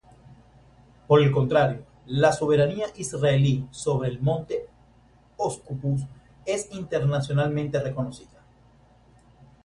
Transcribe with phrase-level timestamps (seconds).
[1.07, 4.65] Por el contrario, la soberanía israelí sobre el Monte
[5.37, 6.01] Scopus
[6.43, 8.41] es internacionalmente reconocida.